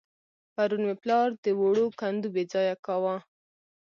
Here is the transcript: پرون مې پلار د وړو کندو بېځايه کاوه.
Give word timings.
پرون 0.53 0.81
مې 0.87 0.95
پلار 1.01 1.29
د 1.43 1.45
وړو 1.59 1.85
کندو 1.99 2.27
بېځايه 2.35 2.75
کاوه. 2.85 3.15